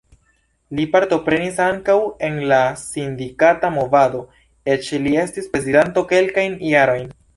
[0.77, 1.97] Li partoprenis ankaŭ
[2.29, 4.23] en la sindikata movado,
[4.77, 7.07] eĉ li estis prezidanto kelkajn jarojn.